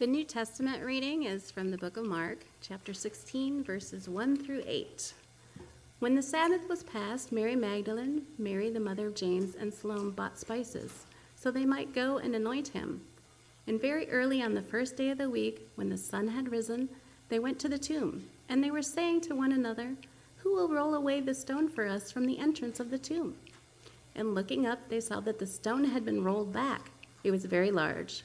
[0.00, 4.62] The New Testament reading is from the book of Mark, chapter 16, verses 1 through
[4.66, 5.12] 8.
[5.98, 10.38] When the Sabbath was past, Mary Magdalene, Mary the mother of James, and Salome bought
[10.38, 11.04] spices,
[11.36, 13.02] so they might go and anoint him.
[13.66, 16.88] And very early on the first day of the week, when the sun had risen,
[17.28, 19.96] they went to the tomb, and they were saying to one another,
[20.38, 23.36] Who will roll away the stone for us from the entrance of the tomb?
[24.14, 26.90] And looking up, they saw that the stone had been rolled back.
[27.22, 28.24] It was very large.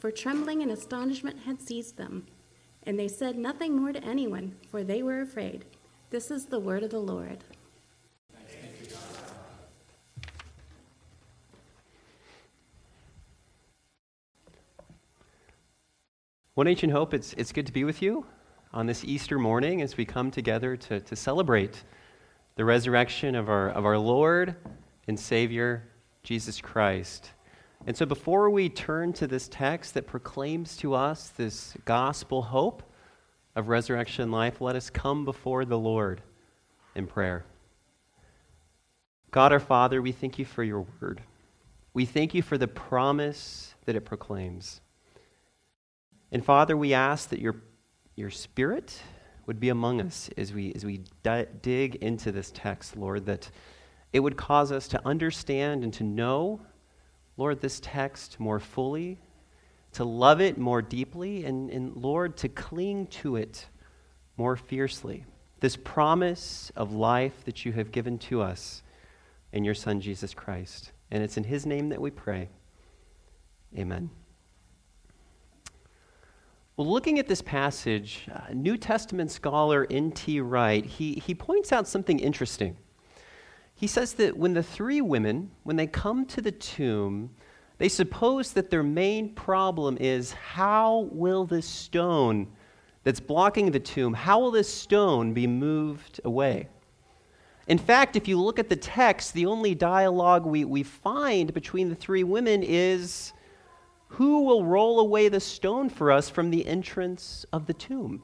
[0.00, 2.26] for trembling and astonishment had seized them.
[2.82, 5.66] And they said nothing more to anyone, for they were afraid.
[6.08, 7.44] This is the word of the Lord.
[16.54, 18.26] One Ancient Hope, it's, it's good to be with you
[18.72, 21.84] on this Easter morning as we come together to, to celebrate
[22.56, 24.56] the resurrection of our, of our Lord
[25.06, 25.84] and Savior,
[26.22, 27.30] Jesus Christ.
[27.86, 32.82] And so, before we turn to this text that proclaims to us this gospel hope
[33.56, 36.20] of resurrection life, let us come before the Lord
[36.94, 37.44] in prayer.
[39.30, 41.22] God our Father, we thank you for your word.
[41.94, 44.80] We thank you for the promise that it proclaims.
[46.30, 47.56] And Father, we ask that your,
[48.14, 49.00] your Spirit
[49.46, 53.50] would be among us as we, as we di- dig into this text, Lord, that
[54.12, 56.60] it would cause us to understand and to know
[57.40, 59.18] Lord, this text more fully,
[59.92, 63.66] to love it more deeply, and, and Lord, to cling to it
[64.36, 65.24] more fiercely.
[65.60, 68.82] This promise of life that you have given to us
[69.54, 70.92] in your Son, Jesus Christ.
[71.10, 72.50] And it's in his name that we pray.
[73.74, 74.10] Amen.
[76.76, 80.42] Well, looking at this passage, uh, New Testament scholar N.T.
[80.42, 82.76] Wright, he, he points out something interesting.
[83.80, 87.30] He says that when the three women, when they come to the tomb,
[87.78, 92.48] they suppose that their main problem is how will this stone
[93.04, 96.68] that's blocking the tomb, how will this stone be moved away?
[97.68, 101.88] In fact, if you look at the text, the only dialogue we, we find between
[101.88, 103.32] the three women is
[104.08, 108.22] who will roll away the stone for us from the entrance of the tomb?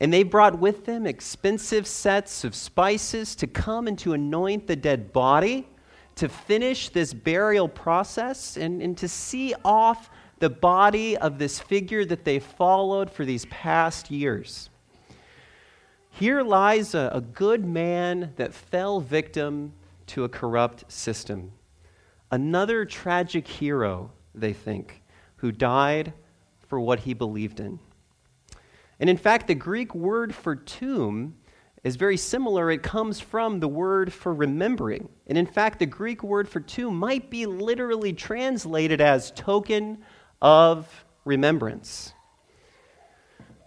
[0.00, 4.76] And they brought with them expensive sets of spices to come and to anoint the
[4.76, 5.68] dead body,
[6.16, 12.04] to finish this burial process, and, and to see off the body of this figure
[12.06, 14.70] that they followed for these past years.
[16.08, 19.72] Here lies a, a good man that fell victim
[20.08, 21.52] to a corrupt system.
[22.30, 25.02] Another tragic hero, they think,
[25.36, 26.12] who died
[26.68, 27.78] for what he believed in.
[29.00, 31.34] And in fact, the Greek word for tomb
[31.82, 32.70] is very similar.
[32.70, 35.08] It comes from the word for remembering.
[35.26, 39.98] And in fact, the Greek word for tomb might be literally translated as token
[40.42, 42.12] of remembrance.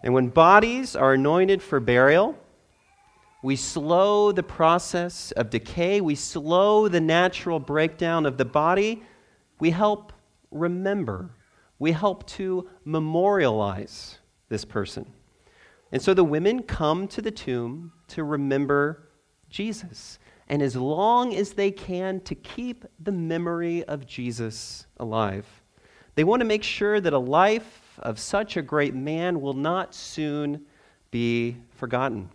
[0.04, 2.38] And when bodies are anointed for burial,
[3.42, 9.04] we slow the process of decay, we slow the natural breakdown of the body,
[9.60, 10.14] we help
[10.52, 11.32] remember,
[11.80, 14.20] we help to memorialize
[14.50, 15.12] this person.
[15.94, 19.10] And so the women come to the tomb to remember
[19.52, 20.18] Jesus.
[20.50, 25.46] And as long as they can, to keep the memory of Jesus alive.
[26.16, 29.94] They want to make sure that a life of such a great man will not
[29.94, 30.66] soon
[31.12, 32.32] be forgotten.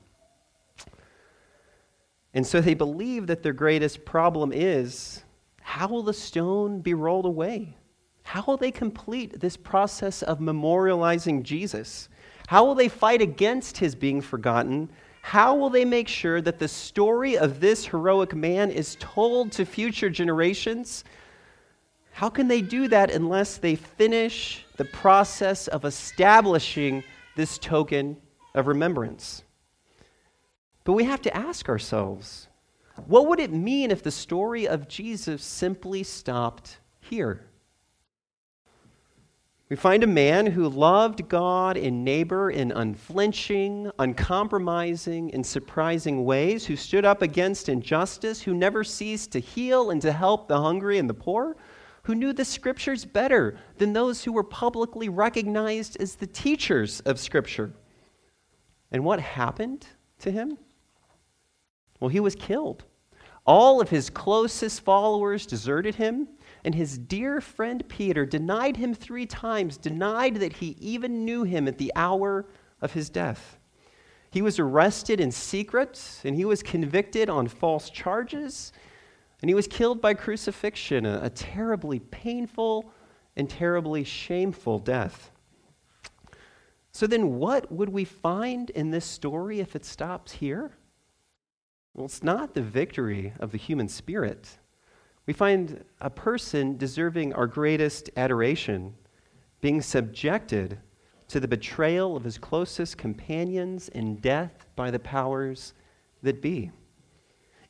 [2.32, 5.24] And so they believe that their greatest problem is
[5.60, 7.76] how will the stone be rolled away?
[8.22, 12.08] How will they complete this process of memorializing Jesus?
[12.48, 14.88] How will they fight against his being forgotten?
[15.20, 19.66] How will they make sure that the story of this heroic man is told to
[19.66, 21.04] future generations?
[22.10, 27.04] How can they do that unless they finish the process of establishing
[27.36, 28.16] this token
[28.54, 29.42] of remembrance?
[30.84, 32.48] But we have to ask ourselves
[33.04, 37.47] what would it mean if the story of Jesus simply stopped here?
[39.68, 46.64] We find a man who loved God and neighbor in unflinching, uncompromising, and surprising ways,
[46.64, 50.96] who stood up against injustice, who never ceased to heal and to help the hungry
[50.96, 51.54] and the poor,
[52.04, 57.20] who knew the scriptures better than those who were publicly recognized as the teachers of
[57.20, 57.70] scripture.
[58.90, 59.86] And what happened
[60.20, 60.56] to him?
[62.00, 62.84] Well, he was killed.
[63.44, 66.28] All of his closest followers deserted him,
[66.68, 71.66] and his dear friend Peter denied him three times, denied that he even knew him
[71.66, 72.44] at the hour
[72.82, 73.58] of his death.
[74.30, 78.74] He was arrested in secret, and he was convicted on false charges,
[79.40, 82.92] and he was killed by crucifixion, a, a terribly painful
[83.34, 85.30] and terribly shameful death.
[86.92, 90.72] So, then what would we find in this story if it stops here?
[91.94, 94.58] Well, it's not the victory of the human spirit.
[95.28, 98.94] We find a person deserving our greatest adoration
[99.60, 100.78] being subjected
[101.28, 105.74] to the betrayal of his closest companions and death by the powers
[106.22, 106.70] that be.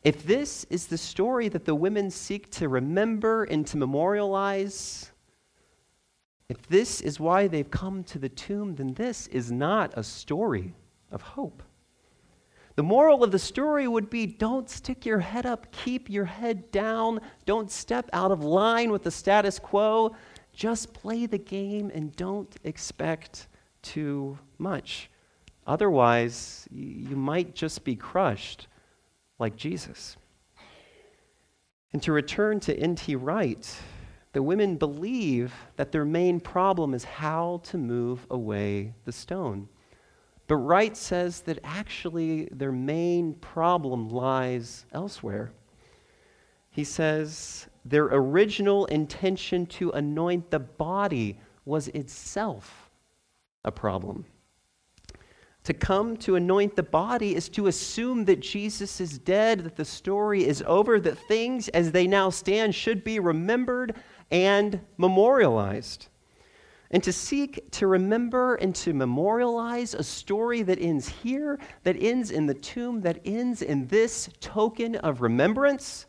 [0.04, 5.10] If this is the story that the women seek to remember and to memorialize,
[6.48, 10.76] if this is why they've come to the tomb, then this is not a story
[11.10, 11.64] of hope.
[12.78, 16.70] The moral of the story would be don't stick your head up, keep your head
[16.70, 20.14] down, don't step out of line with the status quo.
[20.52, 23.48] Just play the game and don't expect
[23.82, 25.10] too much.
[25.66, 28.68] Otherwise, you might just be crushed
[29.40, 30.16] like Jesus.
[31.92, 33.16] And to return to N.T.
[33.16, 33.76] Wright,
[34.34, 39.68] the women believe that their main problem is how to move away the stone.
[40.48, 45.52] But Wright says that actually their main problem lies elsewhere.
[46.70, 52.90] He says their original intention to anoint the body was itself
[53.64, 54.24] a problem.
[55.64, 59.84] To come to anoint the body is to assume that Jesus is dead, that the
[59.84, 63.96] story is over, that things as they now stand should be remembered
[64.30, 66.08] and memorialized
[66.90, 72.30] and to seek to remember and to memorialize a story that ends here, that ends
[72.30, 76.06] in the tomb, that ends in this token of remembrance,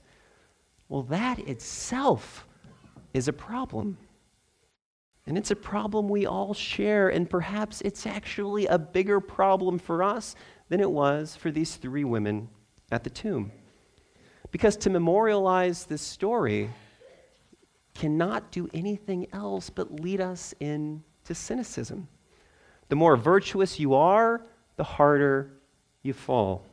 [0.87, 2.47] well, that itself
[3.13, 3.97] is a problem.
[5.25, 10.01] And it's a problem we all share, and perhaps it's actually a bigger problem for
[10.01, 10.33] us
[10.69, 12.49] than it was for these three women
[12.91, 13.51] at the tomb.
[14.51, 16.71] Because to memorialize this story,
[17.99, 22.07] cannot do anything else but lead us into cynicism.
[22.87, 24.41] The more virtuous you are,
[24.77, 25.51] the harder
[26.01, 26.65] you fall.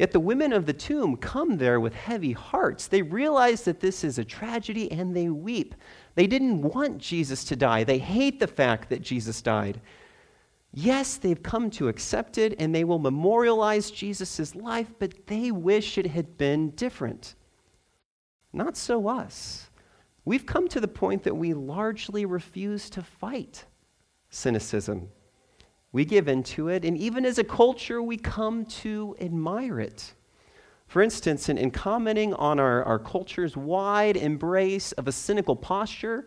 [0.00, 2.88] Yet the women of the tomb come there with heavy hearts.
[2.88, 5.76] They realize that this is a tragedy and they weep.
[6.16, 9.80] They didn't want Jesus to die, they hate the fact that Jesus died.
[10.72, 15.98] Yes, they've come to accept it and they will memorialize Jesus' life, but they wish
[15.98, 17.36] it had been different.
[18.52, 19.69] Not so us.
[20.24, 23.64] We've come to the point that we largely refuse to fight
[24.28, 25.08] cynicism.
[25.92, 30.14] We give in to it, and even as a culture, we come to admire it.
[30.86, 36.26] For instance, in, in commenting on our, our culture's wide embrace of a cynical posture,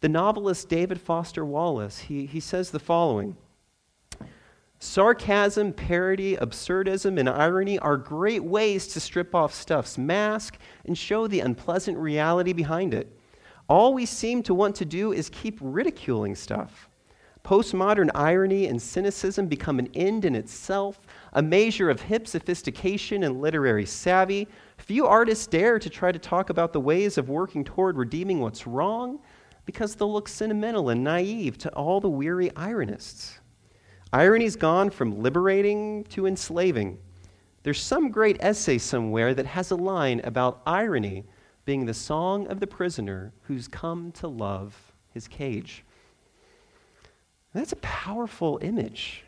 [0.00, 3.36] the novelist David Foster Wallace, he, he says the following
[4.82, 10.56] Sarcasm, parody, absurdism, and irony are great ways to strip off stuff's mask
[10.86, 13.14] and show the unpleasant reality behind it.
[13.68, 16.88] All we seem to want to do is keep ridiculing stuff.
[17.44, 20.98] Postmodern irony and cynicism become an end in itself,
[21.34, 24.48] a measure of hip sophistication and literary savvy.
[24.78, 28.66] Few artists dare to try to talk about the ways of working toward redeeming what's
[28.66, 29.20] wrong
[29.66, 33.39] because they'll look sentimental and naive to all the weary ironists.
[34.12, 36.98] Irony's gone from liberating to enslaving.
[37.62, 41.24] There's some great essay somewhere that has a line about irony
[41.64, 45.84] being the song of the prisoner who's come to love his cage.
[47.54, 49.24] That's a powerful image.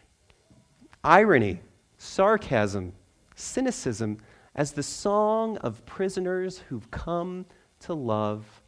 [1.04, 1.60] Irony,
[1.98, 2.92] sarcasm,
[3.36, 4.18] cynicism
[4.54, 7.46] as the song of prisoners who've come
[7.80, 8.62] to love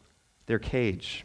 [0.46, 1.24] their cage.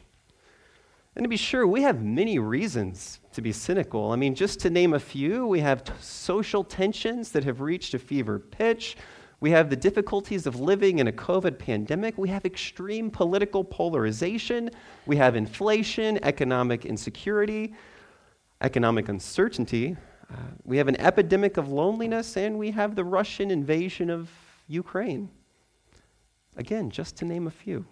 [1.16, 4.12] And to be sure, we have many reasons to be cynical.
[4.12, 7.94] I mean, just to name a few, we have t- social tensions that have reached
[7.94, 8.98] a fever pitch.
[9.40, 12.18] We have the difficulties of living in a COVID pandemic.
[12.18, 14.70] We have extreme political polarization.
[15.06, 17.74] We have inflation, economic insecurity,
[18.60, 19.96] economic uncertainty.
[20.30, 24.30] Uh, we have an epidemic of loneliness, and we have the Russian invasion of
[24.68, 25.30] Ukraine.
[26.58, 27.86] Again, just to name a few.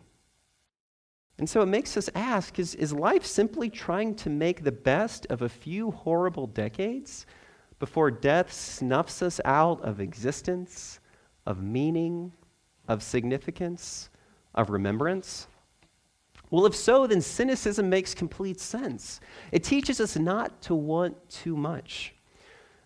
[1.40, 5.28] And so it makes us ask is, is life simply trying to make the best
[5.30, 7.26] of a few horrible decades
[7.80, 11.00] before death snuffs us out of existence,
[11.46, 12.32] of meaning,
[12.88, 14.10] of significance,
[14.56, 15.48] of remembrance?
[16.50, 19.20] Well, if so, then cynicism makes complete sense.
[19.52, 22.16] It teaches us not to want too much.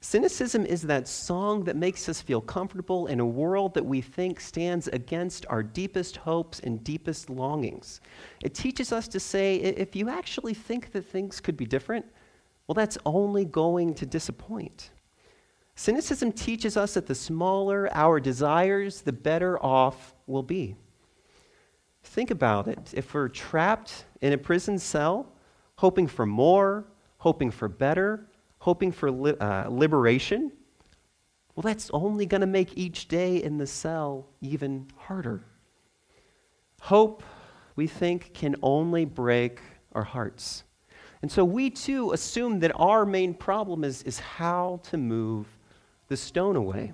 [0.04, 4.40] Cynicism is that song that makes us feel comfortable in a world that we think
[4.40, 8.02] stands against our deepest hopes and deepest longings.
[8.44, 12.04] It teaches us to say, if you actually think that things could be different,
[12.66, 14.90] well, that's only going to disappoint.
[15.76, 20.76] Cynicism teaches us that the smaller our desires, the better off we'll be.
[22.04, 22.92] Think about it.
[22.94, 25.32] If we're trapped in a prison cell,
[25.76, 26.86] hoping for more,
[27.20, 28.28] hoping for better,
[28.62, 30.52] hoping for li- uh, liberation,
[31.56, 35.44] well, that's only going to make each day in the cell even harder.
[36.82, 37.24] Hope,
[37.76, 39.60] we think, can only break
[39.94, 40.64] our hearts.
[41.24, 45.48] And so we too assume that our main problem is, is how to move
[46.08, 46.94] the stone away.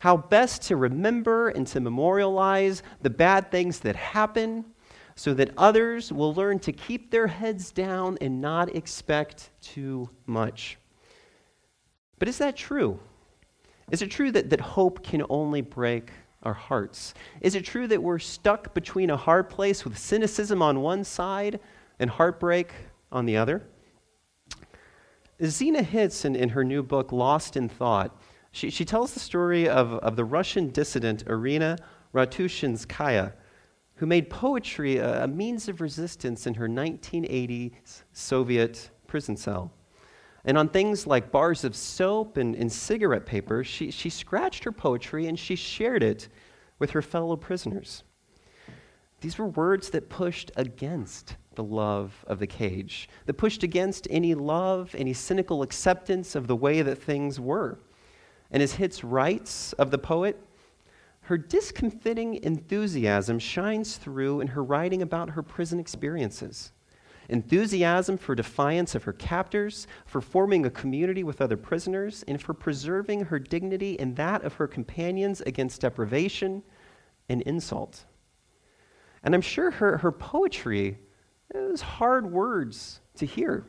[0.00, 4.64] How best to remember and to memorialize the bad things that happen
[5.14, 10.78] so that others will learn to keep their heads down and not expect too much.
[12.18, 13.00] But is that true?
[13.90, 16.10] Is it true that, that hope can only break
[16.42, 17.14] our hearts?
[17.40, 21.60] Is it true that we're stuck between a hard place with cynicism on one side
[21.98, 22.72] and heartbreak
[23.10, 23.62] on the other?
[25.44, 28.16] Zena Hitz, in, in her new book, Lost in Thought,
[28.52, 31.78] she, she tells the story of, of the Russian dissident Irina
[32.14, 33.32] Ratushinskaya,
[34.02, 39.70] who made poetry a, a means of resistance in her 1980s Soviet prison cell.
[40.44, 44.72] And on things like bars of soap and, and cigarette paper, she, she scratched her
[44.72, 46.26] poetry and she shared it
[46.80, 48.02] with her fellow prisoners.
[49.20, 54.34] These were words that pushed against the love of the cage, that pushed against any
[54.34, 57.78] love, any cynical acceptance of the way that things were.
[58.50, 60.44] And as Hitz writes of the poet,
[61.22, 66.72] her discomfiting enthusiasm shines through in her writing about her prison experiences
[67.28, 72.52] enthusiasm for defiance of her captors, for forming a community with other prisoners, and for
[72.54, 76.62] preserving her dignity and that of her companions against deprivation
[77.28, 78.04] and insult.
[79.22, 80.98] And I'm sure her, her poetry
[81.54, 83.66] is hard words to hear.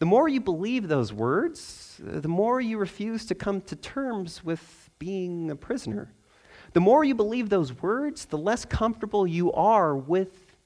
[0.00, 4.90] The more you believe those words, the more you refuse to come to terms with
[4.98, 6.12] being a prisoner.
[6.74, 10.56] The more you believe those words, the less comfortable you are with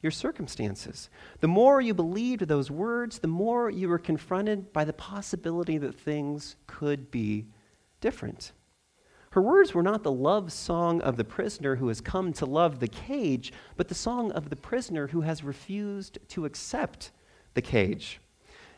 [0.00, 1.10] your circumstances.
[1.40, 5.94] The more you believed those words, the more you were confronted by the possibility that
[5.94, 7.46] things could be
[8.00, 8.52] different.
[9.32, 12.80] Her words were not the love song of the prisoner who has come to love
[12.80, 17.10] the cage, but the song of the prisoner who has refused to accept
[17.52, 18.20] the cage.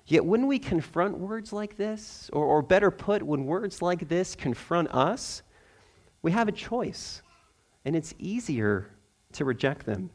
[0.06, 4.34] Yet when we confront words like this, or, or better put, when words like this
[4.34, 5.42] confront us,
[6.22, 7.22] we have a choice,
[7.84, 8.90] and it's easier
[9.32, 10.10] to reject them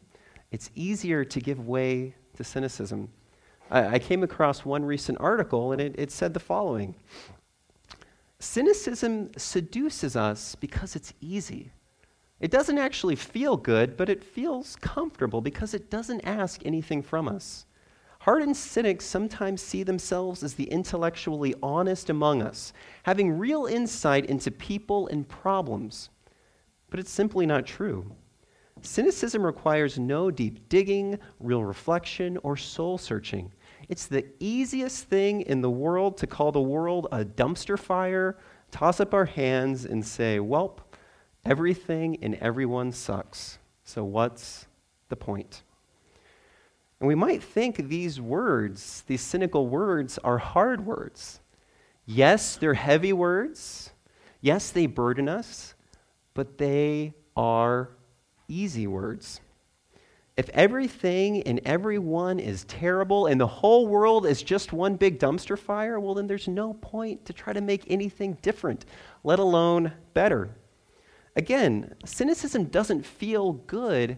[0.56, 3.10] it's easier to give way to cynicism.
[3.70, 6.96] I, I came across one recent article, and it, it said the following
[8.40, 11.72] Cynicism seduces us because it's easy.
[12.40, 17.28] It doesn't actually feel good, but it feels comfortable because it doesn't ask anything from
[17.28, 17.66] us.
[18.25, 24.50] Hardened cynics sometimes see themselves as the intellectually honest among us, having real insight into
[24.50, 26.10] people and problems.
[26.89, 28.12] But it's simply not true.
[28.82, 33.51] Cynicism requires no deep digging, real reflection, or soul searching.
[33.89, 38.39] It's the easiest thing in the world to call the world a dumpster fire,
[38.72, 40.79] toss up our hands, and say, Welp,
[41.46, 43.60] everything and everyone sucks.
[43.84, 44.65] So what's
[45.10, 45.62] the point?
[47.00, 51.40] And we might think these words, these cynical words, are hard words.
[52.06, 53.92] Yes, they're heavy words.
[54.42, 55.74] Yes, they burden us,
[56.34, 57.90] but they are
[58.48, 59.42] easy words.
[60.38, 65.58] If everything and everyone is terrible and the whole world is just one big dumpster
[65.58, 68.86] fire, well, then there's no point to try to make anything different,
[69.24, 70.50] let alone better.
[71.38, 74.18] Again, cynicism doesn't feel good,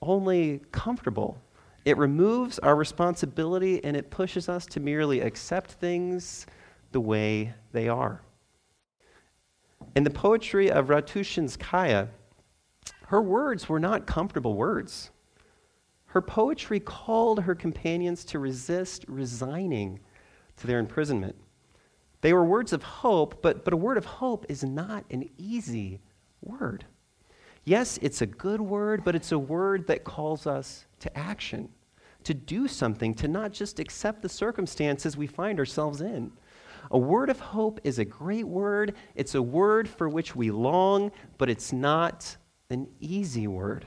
[0.00, 1.38] only comfortable.
[1.86, 6.44] It removes our responsibility and it pushes us to merely accept things
[6.90, 8.22] the way they are.
[9.94, 12.08] In the poetry of Ratushinskaya,
[13.06, 15.10] her words were not comfortable words.
[16.06, 20.00] Her poetry called her companions to resist resigning
[20.56, 21.36] to their imprisonment.
[22.20, 26.00] They were words of hope, but, but a word of hope is not an easy
[26.42, 26.84] word.
[27.64, 31.68] Yes, it's a good word, but it's a word that calls us to action,
[32.26, 36.32] to do something, to not just accept the circumstances we find ourselves in.
[36.90, 38.94] A word of hope is a great word.
[39.14, 42.36] It's a word for which we long, but it's not
[42.68, 43.86] an easy word.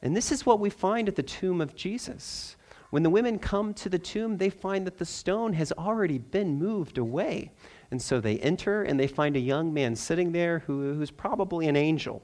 [0.00, 2.56] And this is what we find at the tomb of Jesus.
[2.88, 6.58] When the women come to the tomb, they find that the stone has already been
[6.58, 7.52] moved away.
[7.90, 11.68] And so they enter and they find a young man sitting there who, who's probably
[11.68, 12.22] an angel.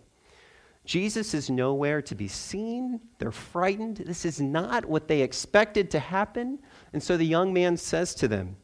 [0.84, 3.00] Jesus is nowhere to be seen.
[3.18, 3.98] They're frightened.
[3.98, 6.58] This is not what they expected to happen.
[6.92, 8.56] And so the young man says to them,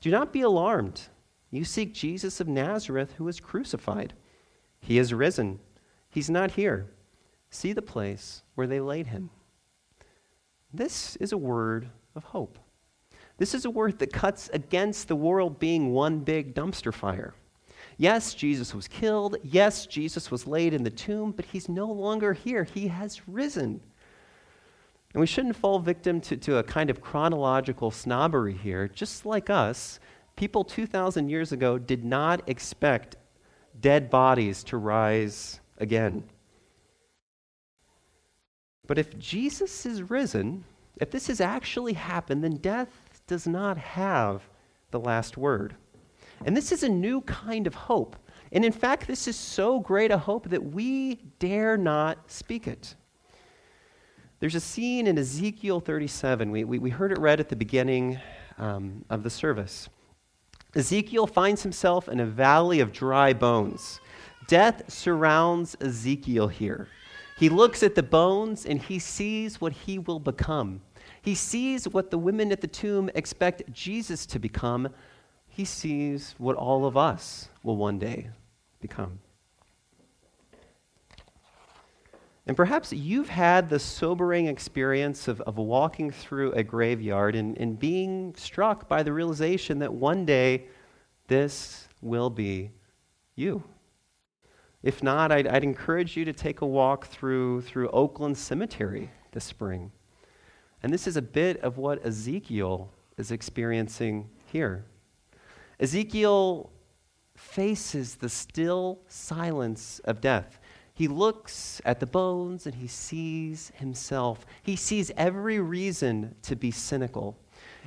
[0.00, 1.02] Do not be alarmed.
[1.50, 4.14] You seek Jesus of Nazareth who was crucified.
[4.80, 5.58] He is risen.
[6.08, 6.90] He's not here.
[7.50, 9.30] See the place where they laid him.
[10.72, 12.58] This is a word of hope.
[13.38, 17.34] This is a word that cuts against the world being one big dumpster fire.
[17.96, 19.36] Yes, Jesus was killed.
[19.42, 22.64] Yes, Jesus was laid in the tomb, but he's no longer here.
[22.64, 23.80] He has risen.
[25.12, 28.88] And we shouldn't fall victim to, to a kind of chronological snobbery here.
[28.88, 30.00] Just like us,
[30.34, 33.16] people 2,000 years ago did not expect
[33.80, 36.24] dead bodies to rise again.
[38.86, 40.64] But if Jesus is risen,
[41.00, 44.42] if this has actually happened, then death does not have
[44.90, 45.76] the last word.
[46.44, 48.16] And this is a new kind of hope.
[48.52, 52.94] And in fact, this is so great a hope that we dare not speak it.
[54.40, 56.50] There's a scene in Ezekiel 37.
[56.50, 58.18] We, we, we heard it read at the beginning
[58.58, 59.88] um, of the service.
[60.74, 64.00] Ezekiel finds himself in a valley of dry bones.
[64.46, 66.88] Death surrounds Ezekiel here.
[67.38, 70.80] He looks at the bones and he sees what he will become.
[71.22, 74.88] He sees what the women at the tomb expect Jesus to become
[75.54, 78.30] he sees what all of us will one day
[78.80, 79.20] become.
[82.44, 87.78] And perhaps you've had the sobering experience of, of walking through a graveyard and, and
[87.78, 90.66] being struck by the realization that one day
[91.28, 92.72] this will be
[93.36, 93.62] you.
[94.82, 99.44] If not, I'd, I'd encourage you to take a walk through, through Oakland Cemetery this
[99.44, 99.92] spring.
[100.82, 104.84] And this is a bit of what Ezekiel is experiencing here.
[105.80, 106.70] Ezekiel
[107.36, 110.60] faces the still silence of death.
[110.94, 114.46] He looks at the bones and he sees himself.
[114.62, 117.36] He sees every reason to be cynical.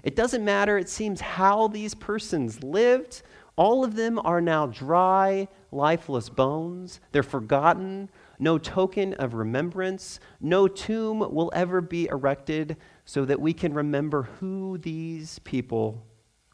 [0.04, 3.22] It doesn't matter, it seems, how these persons lived.
[3.56, 7.00] All of them are now dry, lifeless bones.
[7.12, 8.10] They're forgotten.
[8.40, 10.20] No token of remembrance.
[10.42, 16.06] No tomb will ever be erected so that we can remember who these people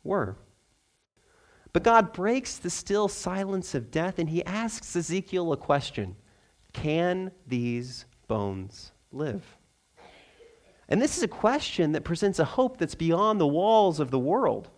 [0.04, 0.38] were.
[1.74, 6.16] But God breaks the still silence of death and he asks Ezekiel a question
[6.72, 9.58] Can these bones live?
[10.88, 14.20] And this is a question that presents a hope that's beyond the walls of the
[14.20, 14.70] world.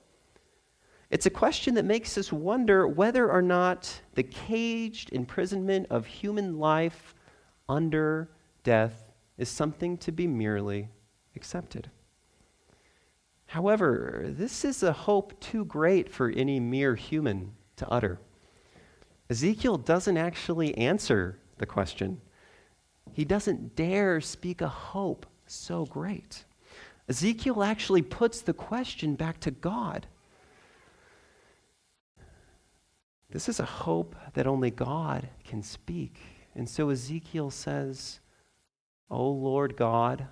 [1.09, 6.57] It's a question that makes us wonder whether or not the caged imprisonment of human
[6.57, 7.13] life
[7.67, 8.29] under
[8.63, 10.89] death is something to be merely
[11.35, 11.89] accepted.
[13.55, 18.19] However, this is a hope too great for any mere human to utter.
[19.29, 22.19] Ezekiel doesn't actually answer the question.
[23.13, 26.43] He doesn't dare speak a hope so great.
[27.07, 30.05] Ezekiel actually puts the question back to God.
[33.29, 36.19] This is a hope that only God can speak.
[36.55, 38.19] And so Ezekiel says,
[39.09, 40.27] O oh Lord God,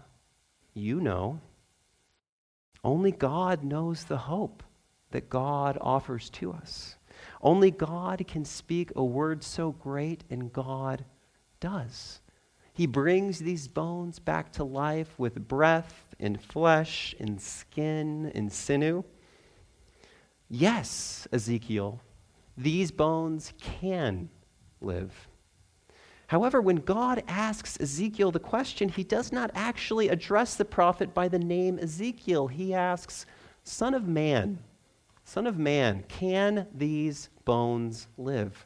[0.73, 1.39] you know.
[2.83, 4.63] Only God knows the hope
[5.11, 6.97] that God offers to us.
[7.41, 11.05] Only God can speak a word so great, and God
[11.59, 12.19] does.
[12.73, 19.03] He brings these bones back to life with breath and flesh and skin and sinew.
[20.49, 22.01] Yes, Ezekiel,
[22.57, 24.29] these bones can
[24.81, 25.27] live.
[26.33, 31.27] However, when God asks Ezekiel the question, he does not actually address the prophet by
[31.27, 32.47] the name Ezekiel.
[32.47, 33.27] He asks,
[33.63, 34.57] Son of man,
[35.23, 38.65] Son of man, can these bones live?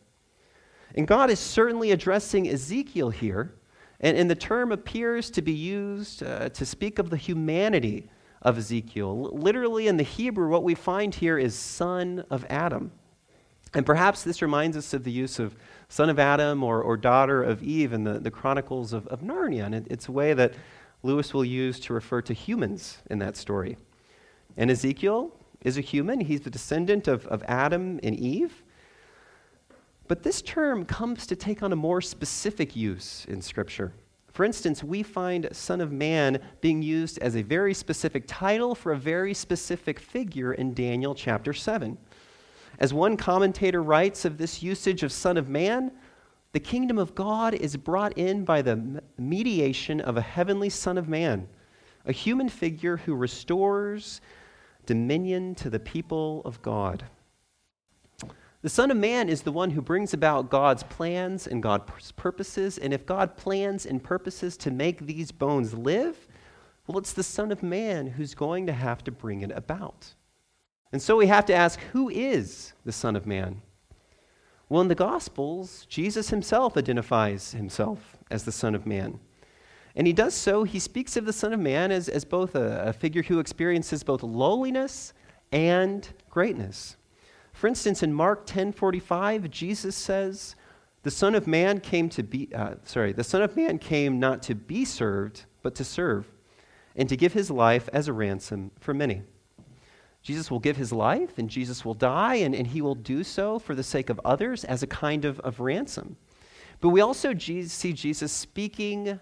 [0.96, 3.54] And God is certainly addressing Ezekiel here,
[4.00, 8.10] and, and the term appears to be used uh, to speak of the humanity
[8.44, 9.24] of Ezekiel.
[9.34, 12.94] literally, in the Hebrew, what we find here is son of Adam.
[13.74, 15.56] And perhaps this reminds us of the use of
[15.90, 19.66] son of Adam or, or daughter of Eve in the, the Chronicles of, of Narnia.
[19.66, 20.54] And it, it's a way that
[21.04, 23.78] Lewis will use to refer to humans in that story.
[24.56, 28.64] And Ezekiel is a human, he's the descendant of, of Adam and Eve.
[30.08, 33.94] But this term comes to take on a more specific use in Scripture.
[34.32, 38.92] For instance, we find Son of Man being used as a very specific title for
[38.92, 41.98] a very specific figure in Daniel chapter 7.
[42.80, 45.92] As one commentator writes of this usage of Son of Man,
[46.54, 51.10] The kingdom of God is brought in by the mediation of a heavenly Son of
[51.10, 51.48] Man,
[52.06, 54.22] a human figure who restores
[54.86, 57.04] dominion to the people of God.
[58.62, 62.78] The Son of Man is the one who brings about God's plans and God's purposes.
[62.78, 66.28] And if God plans and purposes to make these bones live,
[66.88, 70.16] well, it's the Son of Man who's going to have to bring it about.
[70.92, 73.62] And so we have to ask who is the Son of Man?
[74.70, 79.20] Well, in the Gospels, Jesus himself identifies himself as the Son of Man.
[79.96, 82.90] And he does so, he speaks of the Son of Man as, as both a,
[82.90, 85.14] a figure who experiences both lowliness
[85.52, 86.98] and greatness.
[87.54, 90.56] For instance, in Mark 10:45, Jesus says,
[91.02, 94.44] "The Son of Man came to be uh, sorry, the Son of Man came not
[94.44, 96.28] to be served, but to serve,
[96.96, 99.24] and to give his life as a ransom for many."
[100.28, 103.60] Jesus will give his life and Jesus will die, and, and he will do so
[103.60, 106.18] for the sake of others as a kind of, of ransom.
[106.82, 109.22] But we also see Jesus speaking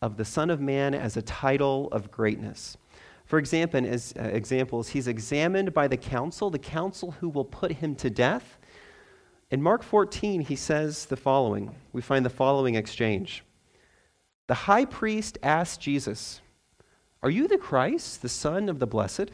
[0.00, 2.76] of the Son of Man as a title of greatness.
[3.24, 7.72] For example, as uh, examples, he's examined by the council, the council who will put
[7.72, 8.60] him to death.
[9.50, 11.74] In Mark 14, he says the following.
[11.92, 13.42] We find the following exchange.
[14.46, 16.40] The high priest asked Jesus,
[17.24, 19.32] Are you the Christ, the Son of the Blessed?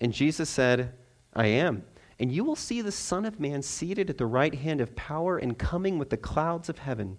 [0.00, 0.94] And Jesus said,
[1.34, 1.84] I am.
[2.18, 5.38] And you will see the Son of Man seated at the right hand of power
[5.38, 7.18] and coming with the clouds of heaven.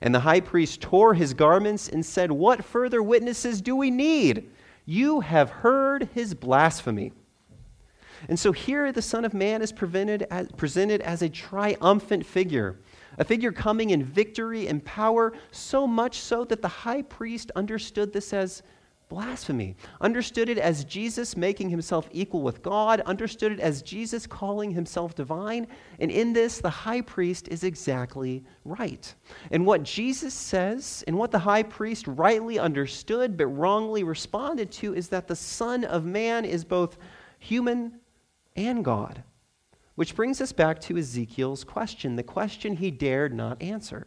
[0.00, 4.50] And the high priest tore his garments and said, What further witnesses do we need?
[4.84, 7.12] You have heard his blasphemy.
[8.28, 9.72] And so here the Son of Man is
[10.30, 12.78] as, presented as a triumphant figure,
[13.18, 18.12] a figure coming in victory and power, so much so that the high priest understood
[18.12, 18.62] this as
[19.08, 19.76] blasphemy.
[20.00, 25.14] Understood it as Jesus making himself equal with God, understood it as Jesus calling himself
[25.14, 25.68] divine.
[26.00, 29.14] And in this, the high priest is exactly right.
[29.50, 34.94] And what Jesus says, and what the high priest rightly understood but wrongly responded to,
[34.94, 36.98] is that the Son of Man is both
[37.38, 38.00] human
[38.56, 39.22] and God.
[39.94, 44.06] Which brings us back to Ezekiel's question, the question he dared not answer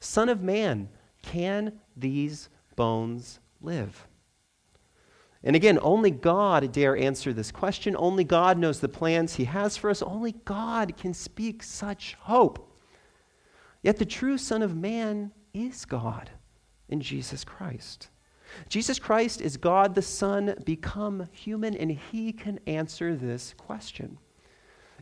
[0.00, 0.88] Son of Man,
[1.22, 4.06] can these bones live?
[5.44, 7.94] And again, only God dare answer this question.
[7.96, 10.02] Only God knows the plans He has for us.
[10.02, 12.76] Only God can speak such hope.
[13.82, 16.30] Yet the true Son of Man is God
[16.88, 18.08] in Jesus Christ.
[18.68, 24.18] Jesus Christ is God the Son become human, and He can answer this question.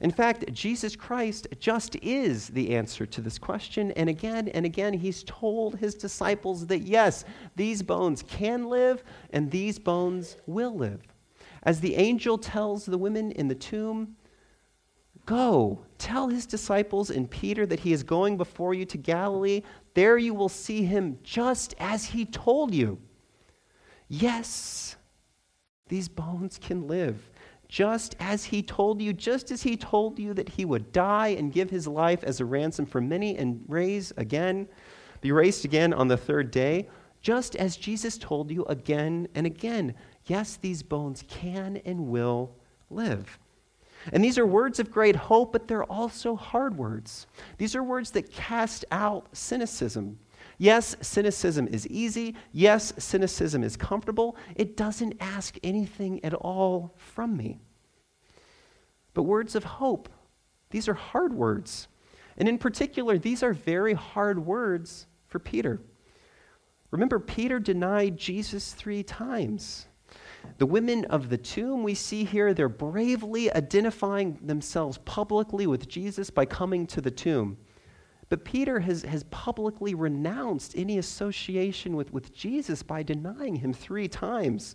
[0.00, 3.92] In fact, Jesus Christ just is the answer to this question.
[3.92, 9.50] And again and again, he's told his disciples that yes, these bones can live and
[9.50, 11.00] these bones will live.
[11.62, 14.16] As the angel tells the women in the tomb,
[15.24, 19.62] Go, tell his disciples and Peter that he is going before you to Galilee.
[19.94, 23.00] There you will see him just as he told you.
[24.08, 24.94] Yes,
[25.88, 27.28] these bones can live
[27.68, 31.52] just as he told you, just as he told you that he would die and
[31.52, 34.68] give his life as a ransom for many and raise again,
[35.20, 36.88] be raised again on the third day,
[37.20, 39.94] just as Jesus told you again and again.
[40.26, 42.52] Yes, these bones can and will
[42.90, 43.38] live.
[44.12, 47.26] And these are words of great hope, but they're also hard words.
[47.58, 50.18] These are words that cast out cynicism.
[50.58, 52.34] Yes, cynicism is easy.
[52.52, 54.36] Yes, cynicism is comfortable.
[54.54, 57.58] It doesn't ask anything at all from me.
[59.12, 60.08] But words of hope,
[60.70, 61.88] these are hard words.
[62.38, 65.80] And in particular, these are very hard words for Peter.
[66.90, 69.86] Remember, Peter denied Jesus three times.
[70.58, 76.30] The women of the tomb we see here, they're bravely identifying themselves publicly with Jesus
[76.30, 77.58] by coming to the tomb.
[78.28, 84.08] But Peter has, has publicly renounced any association with, with Jesus by denying him three
[84.08, 84.74] times.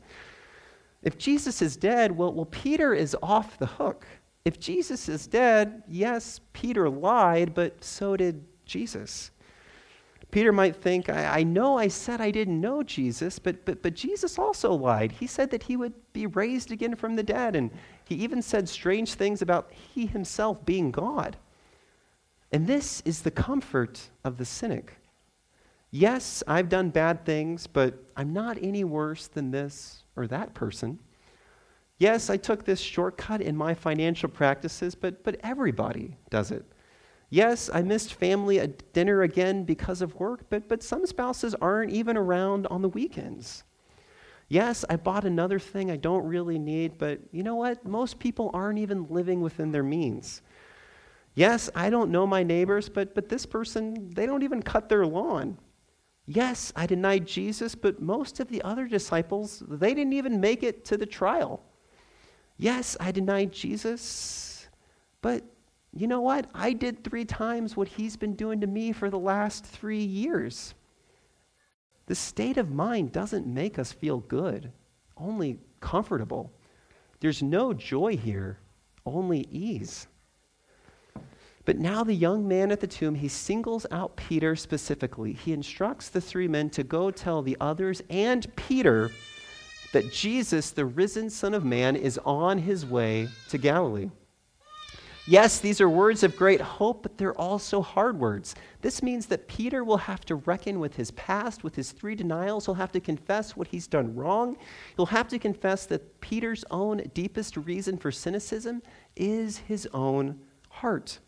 [1.04, 4.06] If Jesus is dead, well, well, Peter is off the hook.
[4.46, 9.32] If Jesus is dead, yes, Peter lied, but so did Jesus.
[10.32, 13.94] Peter might think, I, I, know I said I didn't know Jesus, but, but, but
[13.94, 15.12] Jesus also lied.
[15.12, 17.70] He said that he would be raised again from the dead, and
[18.06, 21.36] he even said strange things about he himself being God.
[22.52, 24.98] And this is the comfort of the cynic.
[25.90, 31.00] Yes, I've done bad things, but I'm not any worse than this or that person.
[31.98, 36.66] Yes, I took this shortcut in my financial practices, but, but everybody does it.
[37.30, 42.18] Yes, I missed family dinner again because of work, but, but some spouses aren't even
[42.18, 43.64] around on the weekends.
[44.50, 47.86] Yes, I bought another thing I don't really need, but you know what?
[47.86, 50.42] Most people aren't even living within their means.
[51.34, 55.06] Yes, I don't know my neighbors, but, but this person, they don't even cut their
[55.06, 55.58] lawn.
[56.26, 60.86] Yes, I denied Jesus, but most of the other disciples, they didn't even make it
[60.86, 61.63] to the trial.
[62.58, 64.67] Yes, I denied Jesus,
[65.22, 65.44] but
[65.94, 66.48] you know what?
[66.54, 70.74] I did three times what he's been doing to me for the last three years.
[72.06, 74.72] The state of mind doesn't make us feel good,
[75.17, 76.52] only comfortable.
[77.20, 78.60] There's no joy here,
[79.06, 80.08] only ease.
[81.65, 85.34] But now the young man at the tomb, he singles out Peter specifically.
[85.34, 89.12] He instructs the three men to go tell the others and Peter
[89.93, 94.10] that Jesus, the risen Son of Man, is on his way to Galilee.
[95.28, 98.56] Yes, these are words of great hope, but they're also hard words.
[98.82, 102.65] This means that Peter will have to reckon with his past, with his three denials.
[102.65, 104.58] He'll have to confess what he's done wrong.
[104.95, 108.82] He'll have to confess that Peter's own deepest reason for cynicism
[109.15, 111.19] is his own heart.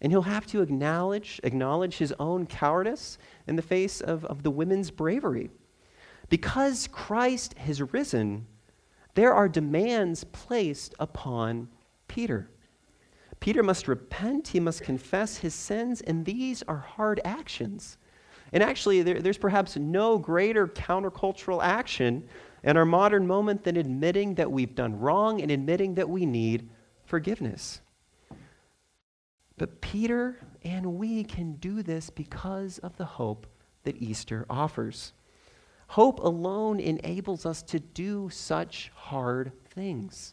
[0.00, 4.50] And he'll have to acknowledge, acknowledge his own cowardice in the face of, of the
[4.50, 5.50] women's bravery.
[6.28, 8.46] Because Christ has risen,
[9.14, 11.68] there are demands placed upon
[12.08, 12.48] Peter.
[13.40, 17.96] Peter must repent, he must confess his sins, and these are hard actions.
[18.52, 22.28] And actually, there, there's perhaps no greater countercultural action
[22.62, 26.68] in our modern moment than admitting that we've done wrong and admitting that we need
[27.04, 27.80] forgiveness.
[29.60, 33.46] But Peter and we can do this because of the hope
[33.82, 35.12] that Easter offers.
[35.88, 40.32] Hope alone enables us to do such hard things.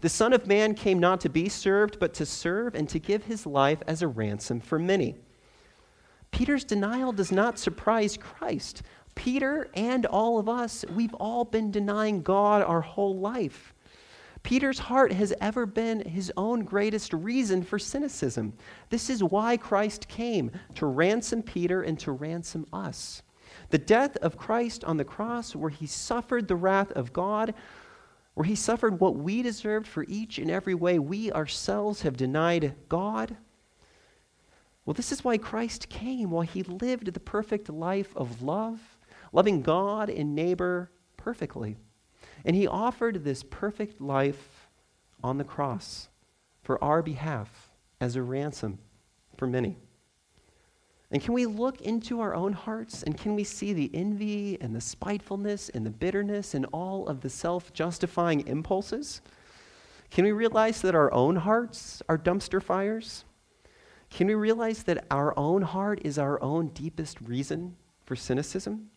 [0.00, 3.24] The Son of Man came not to be served, but to serve and to give
[3.24, 5.16] his life as a ransom for many.
[6.30, 8.80] Peter's denial does not surprise Christ.
[9.14, 13.73] Peter and all of us, we've all been denying God our whole life.
[14.44, 18.52] Peter's heart has ever been his own greatest reason for cynicism.
[18.90, 23.22] This is why Christ came to ransom Peter and to ransom us.
[23.70, 27.54] The death of Christ on the cross, where he suffered the wrath of God,
[28.34, 32.74] where he suffered what we deserved for each and every way we ourselves have denied
[32.90, 33.38] God.
[34.84, 38.98] Well, this is why Christ came, while he lived the perfect life of love,
[39.32, 41.78] loving God and neighbor perfectly.
[42.44, 44.68] And he offered this perfect life
[45.22, 46.08] on the cross
[46.62, 48.78] for our behalf as a ransom
[49.36, 49.76] for many.
[51.10, 54.74] And can we look into our own hearts and can we see the envy and
[54.74, 59.20] the spitefulness and the bitterness and all of the self justifying impulses?
[60.10, 63.24] Can we realize that our own hearts are dumpster fires?
[64.10, 68.90] Can we realize that our own heart is our own deepest reason for cynicism?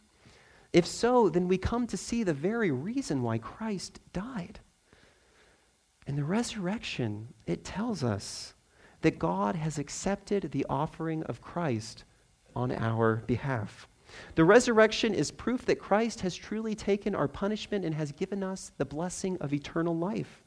[0.78, 4.60] If so, then we come to see the very reason why Christ died.
[6.06, 8.54] In the resurrection, it tells us
[9.02, 12.04] that God has accepted the offering of Christ
[12.56, 13.88] on our behalf.
[14.36, 18.72] The resurrection is proof that Christ has truly taken our punishment and has given us
[18.78, 20.44] the blessing of eternal life.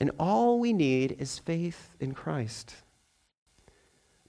[0.00, 2.76] And all we need is faith in Christ.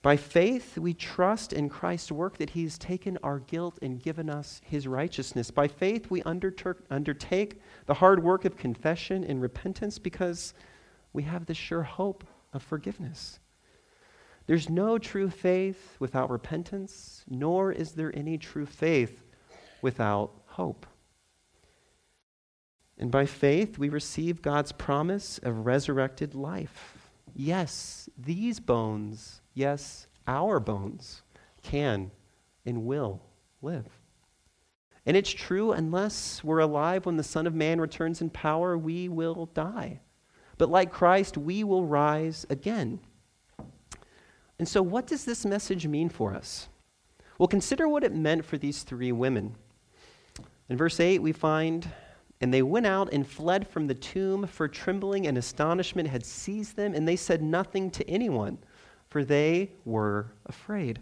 [0.05, 4.61] By faith, we trust in Christ's work that He's taken our guilt and given us
[4.63, 5.49] His righteousness.
[5.49, 10.53] By faith, we undertake the hard work of confession and repentance because
[11.11, 13.39] we have the sure hope of forgiveness.
[14.45, 19.23] There's no true faith without repentance, nor is there any true faith
[19.81, 20.85] without hope.
[22.99, 27.09] And by faith, we receive God's promise of resurrected life.
[27.33, 31.23] Yes, these bones yes, our bones
[31.63, 32.11] can
[32.65, 33.21] and will
[33.61, 33.87] live.
[35.05, 39.07] And it's true, unless we're alive when the Son of Man returns in power, we
[39.07, 39.99] will die.
[40.57, 42.99] But like Christ, we will rise again.
[44.57, 46.69] And so, what does this message mean for us?
[47.37, 49.55] Well, consider what it meant for these three women.
[50.69, 51.87] In verse 8, we find,
[52.41, 56.77] And they went out and fled from the tomb, for trembling and astonishment had seized
[56.77, 58.57] them, and they said nothing to anyone
[59.15, 60.99] for they were afraid.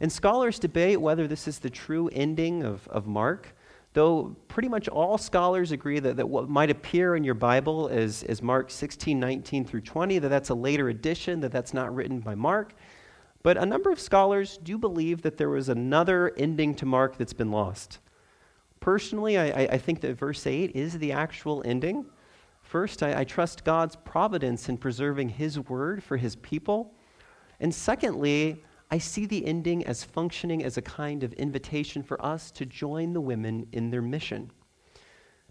[0.00, 3.54] And scholars debate whether this is the true ending of, of Mark,
[3.92, 8.24] though pretty much all scholars agree that, that what might appear in your Bible is,
[8.24, 12.18] as Mark 16, 19 through 20, that that's a later addition, that that's not written
[12.18, 12.74] by Mark.
[13.44, 17.32] But a number of scholars do believe that there was another ending to Mark that's
[17.32, 18.00] been lost.
[18.80, 22.04] Personally, I, I think that verse 8 is the actual ending.
[22.62, 26.94] First, I, I trust God's providence in preserving His word for His people.
[27.62, 32.50] And secondly, I see the ending as functioning as a kind of invitation for us
[32.50, 34.50] to join the women in their mission.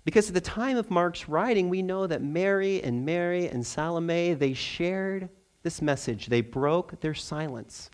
[0.03, 4.33] Because at the time of Mark's writing, we know that Mary and Mary and Salome,
[4.33, 5.29] they shared
[5.63, 6.27] this message.
[6.27, 7.89] They broke their silence.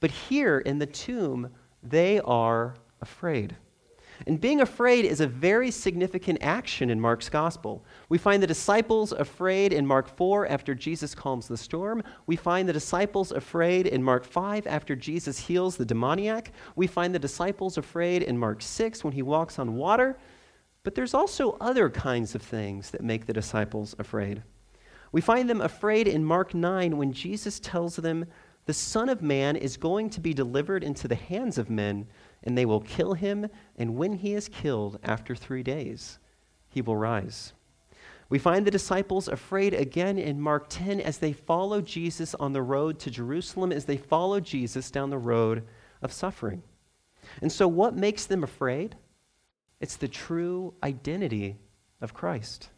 [0.00, 1.50] But here in the tomb,
[1.82, 3.54] they are afraid.
[4.26, 7.84] And being afraid is a very significant action in Mark's gospel.
[8.08, 12.02] We find the disciples afraid in Mark 4 after Jesus calms the storm.
[12.26, 16.52] We find the disciples afraid in Mark 5 after Jesus heals the demoniac.
[16.76, 20.18] We find the disciples afraid in Mark 6 when he walks on water.
[20.84, 24.42] But there's also other kinds of things that make the disciples afraid.
[25.12, 28.26] We find them afraid in Mark 9 when Jesus tells them,
[28.66, 32.06] The Son of Man is going to be delivered into the hands of men
[32.44, 36.18] and they will kill him, and when he is killed after three days,
[36.68, 37.52] he will rise.
[38.28, 42.62] We find the disciples afraid again in Mark 10 as they follow Jesus on the
[42.62, 45.64] road to Jerusalem, as they follow Jesus down the road
[46.00, 46.62] of suffering.
[47.42, 48.96] And so, what makes them afraid?
[49.80, 51.56] It's the true identity
[52.00, 52.70] of Christ,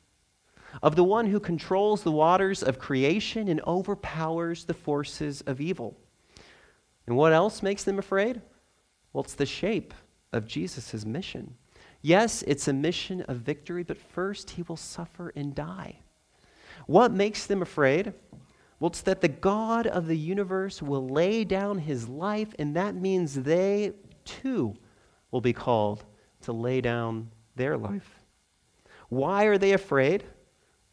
[0.82, 5.96] of the one who controls the waters of creation and overpowers the forces of evil.
[7.06, 8.40] And what else makes them afraid?
[9.14, 9.94] Well, it's the shape
[10.32, 11.54] of Jesus' mission.
[12.02, 16.00] Yes, it's a mission of victory, but first he will suffer and die.
[16.86, 18.12] What makes them afraid?
[18.78, 22.96] Well, it's that the God of the universe will lay down his life, and that
[22.96, 23.92] means they
[24.24, 24.74] too
[25.30, 26.04] will be called
[26.42, 28.18] to lay down their life.
[29.08, 30.24] Why are they afraid?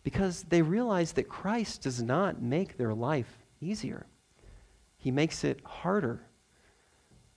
[0.03, 4.05] Because they realize that Christ does not make their life easier,
[4.97, 6.21] he makes it harder.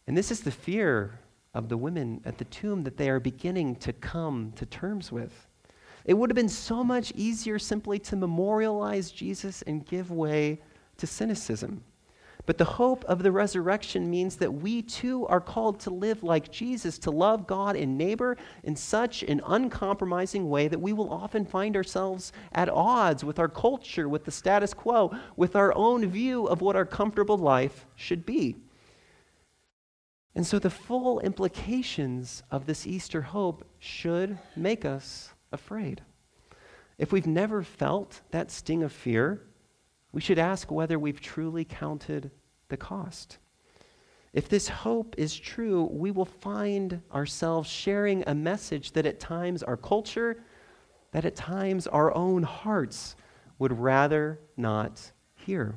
[0.07, 1.19] And this is the fear
[1.55, 5.47] of the women at the tomb that they are beginning to come to terms with.
[6.05, 10.61] It would have been so much easier simply to memorialize Jesus and give way
[10.99, 11.83] to cynicism.
[12.47, 16.51] But the hope of the resurrection means that we too are called to live like
[16.53, 21.47] Jesus, to love God and neighbor in such an uncompromising way that we will often
[21.47, 26.45] find ourselves at odds with our culture, with the status quo, with our own view
[26.47, 28.57] of what our comfortable life should be.
[30.35, 36.03] And so the full implications of this Easter hope should make us afraid.
[36.99, 39.43] If we've never felt that sting of fear,
[40.13, 42.31] we should ask whether we've truly counted
[42.69, 43.39] the cost.
[44.33, 49.63] If this hope is true, we will find ourselves sharing a message that at times
[49.63, 50.43] our culture,
[51.13, 53.15] that at times our own hearts
[53.61, 55.77] would rather not hear.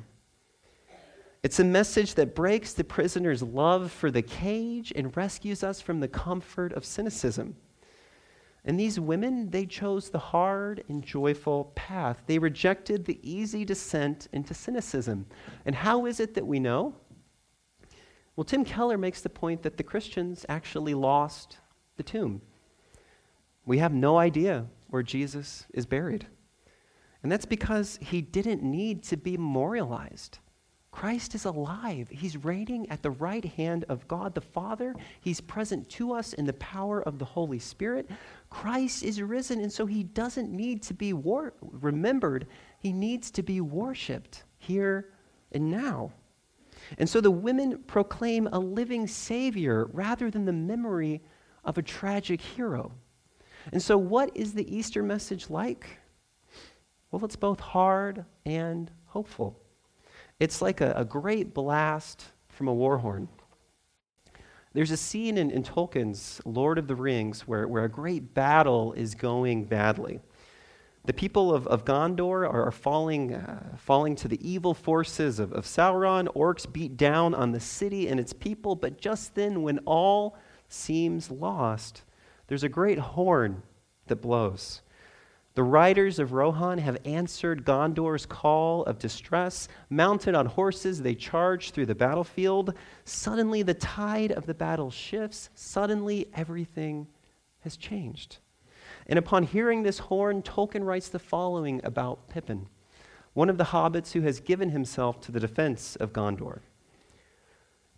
[1.42, 6.00] It's a message that breaks the prisoner's love for the cage and rescues us from
[6.00, 7.56] the comfort of cynicism.
[8.64, 12.22] And these women, they chose the hard and joyful path.
[12.26, 15.26] They rejected the easy descent into cynicism.
[15.64, 16.94] And how is it that we know?
[18.34, 21.58] Well, Tim Keller makes the point that the Christians actually lost
[21.96, 22.42] the tomb.
[23.64, 26.26] We have no idea where Jesus is buried.
[27.22, 30.38] And that's because he didn't need to be memorialized.
[30.98, 32.08] Christ is alive.
[32.10, 34.96] He's reigning at the right hand of God the Father.
[35.20, 38.10] He's present to us in the power of the Holy Spirit.
[38.50, 42.48] Christ is risen, and so he doesn't need to be war- remembered.
[42.80, 45.10] He needs to be worshiped here
[45.52, 46.14] and now.
[46.98, 51.22] And so the women proclaim a living Savior rather than the memory
[51.62, 52.90] of a tragic hero.
[53.70, 56.00] And so, what is the Easter message like?
[57.12, 59.62] Well, it's both hard and hopeful.
[60.40, 63.28] It's like a, a great blast from a war horn.
[64.72, 68.92] There's a scene in, in Tolkien's Lord of the Rings where, where a great battle
[68.92, 70.20] is going badly.
[71.04, 75.52] The people of, of Gondor are, are falling, uh, falling to the evil forces of,
[75.52, 76.28] of Sauron.
[76.36, 80.36] Orcs beat down on the city and its people, but just then, when all
[80.68, 82.02] seems lost,
[82.46, 83.62] there's a great horn
[84.08, 84.82] that blows.
[85.58, 89.66] The riders of Rohan have answered Gondor's call of distress.
[89.90, 92.74] Mounted on horses, they charge through the battlefield.
[93.04, 95.50] Suddenly, the tide of the battle shifts.
[95.56, 97.08] Suddenly, everything
[97.62, 98.38] has changed.
[99.08, 102.68] And upon hearing this horn, Tolkien writes the following about Pippin,
[103.34, 106.60] one of the hobbits who has given himself to the defense of Gondor.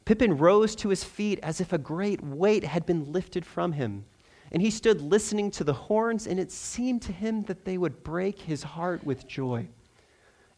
[0.06, 4.06] Pippin rose to his feet as if a great weight had been lifted from him.
[4.52, 8.02] And he stood listening to the horns, and it seemed to him that they would
[8.02, 9.68] break his heart with joy.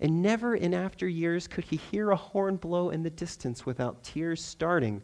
[0.00, 4.02] And never in after years could he hear a horn blow in the distance without
[4.02, 5.02] tears starting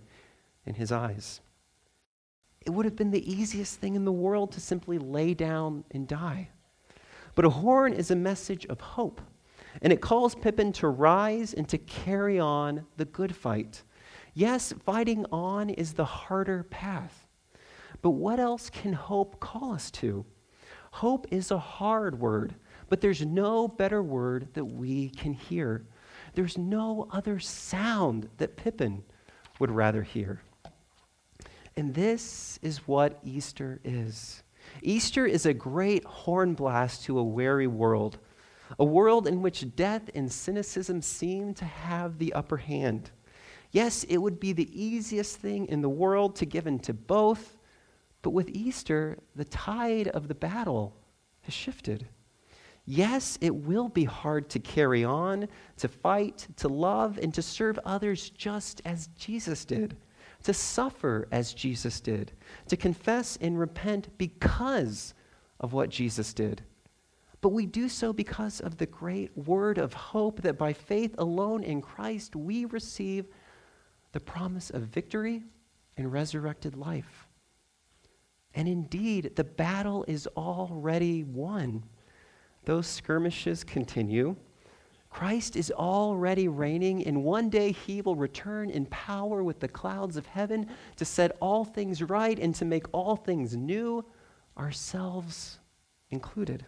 [0.67, 1.41] in his eyes.
[2.67, 6.09] It would have been the easiest thing in the world to simply lay down and
[6.09, 6.49] die.
[7.35, 9.21] But a horn is a message of hope,
[9.81, 13.85] and it calls Pippin to rise and to carry on the good fight.
[14.35, 17.28] Yes, fighting on is the harder path.
[18.03, 20.25] But what else can hope call us to?
[20.93, 22.55] Hope is a hard word,
[22.89, 25.85] but there's no better word that we can hear.
[26.35, 29.03] There's no other sound that Pippin
[29.59, 30.41] would rather hear.
[31.77, 34.43] And this is what Easter is.
[34.83, 38.19] Easter is a great horn blast to a weary world,
[38.79, 43.11] a world in which death and cynicism seem to have the upper hand.
[43.71, 47.58] Yes, it would be the easiest thing in the world to give in to both,
[48.23, 50.97] but with Easter, the tide of the battle
[51.43, 52.09] has shifted.
[52.85, 55.47] Yes, it will be hard to carry on,
[55.77, 59.97] to fight, to love, and to serve others just as Jesus did,
[60.45, 62.33] to suffer as Jesus did,
[62.69, 65.15] to confess and repent because
[65.61, 66.63] of what Jesus did.
[67.41, 71.63] But we do so because of the great word of hope that by faith alone
[71.63, 73.27] in Christ we receive
[74.13, 75.45] the promise of victory
[75.97, 77.28] and resurrected life.
[78.55, 81.85] And indeed, the battle is already won.
[82.65, 84.37] Those skirmishes continue.
[85.11, 90.17] Christ is already reigning, and one day he will return in power with the clouds
[90.17, 94.05] of heaven to set all things right and to make all things new,
[94.57, 95.59] ourselves
[96.11, 96.67] included.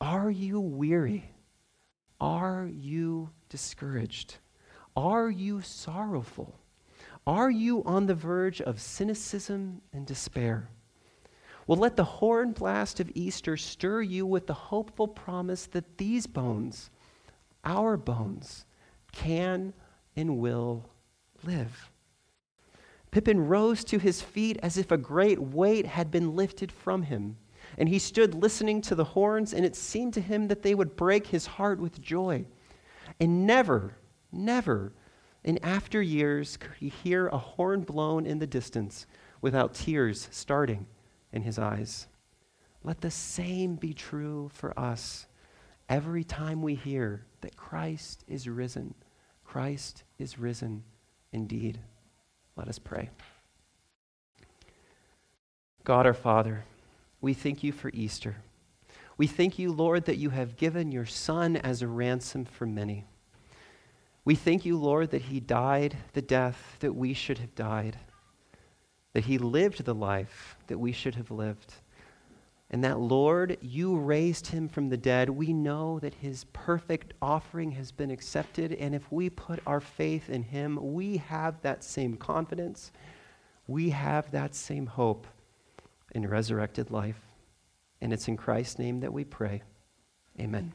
[0.00, 1.30] Are you weary?
[2.20, 4.36] Are you discouraged?
[4.96, 6.58] Are you sorrowful?
[7.26, 10.68] Are you on the verge of cynicism and despair?
[11.66, 16.26] Well, let the horn blast of Easter stir you with the hopeful promise that these
[16.26, 16.90] bones,
[17.64, 18.64] our bones,
[19.12, 19.72] can
[20.16, 20.90] and will
[21.44, 21.90] live.
[23.12, 27.36] Pippin rose to his feet as if a great weight had been lifted from him.
[27.78, 30.96] And he stood listening to the horns, and it seemed to him that they would
[30.96, 32.46] break his heart with joy.
[33.20, 33.96] And never,
[34.32, 34.92] never
[35.44, 39.06] in after years could he hear a horn blown in the distance
[39.40, 40.86] without tears starting
[41.32, 42.06] in his eyes.
[42.84, 45.26] Let the same be true for us
[45.88, 48.94] every time we hear that Christ is risen.
[49.44, 50.84] Christ is risen
[51.32, 51.78] indeed.
[52.56, 53.10] Let us pray.
[55.84, 56.64] God our Father,
[57.20, 58.36] we thank you for Easter.
[59.16, 63.04] We thank you, Lord, that you have given your Son as a ransom for many.
[64.24, 67.96] We thank you, Lord, that he died the death that we should have died,
[69.14, 71.74] that he lived the life that we should have lived,
[72.70, 75.28] and that, Lord, you raised him from the dead.
[75.28, 80.30] We know that his perfect offering has been accepted, and if we put our faith
[80.30, 82.90] in him, we have that same confidence.
[83.66, 85.26] We have that same hope
[86.14, 87.20] in resurrected life.
[88.00, 89.62] And it's in Christ's name that we pray.
[90.40, 90.72] Amen.